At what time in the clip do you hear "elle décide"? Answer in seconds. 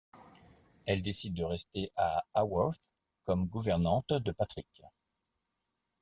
0.87-1.35